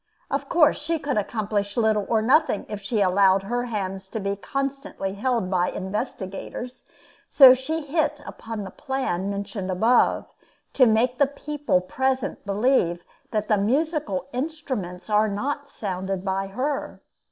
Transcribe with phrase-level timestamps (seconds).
[0.31, 4.35] Of course, she could accomplish little or nothing if she allowed her hands to be
[4.35, 6.85] constantly held by investigators;
[7.29, 10.25] so she hit upon the plan mentioned above,
[10.73, 17.03] to make the people present believe that the musical instruments are not sounded by her.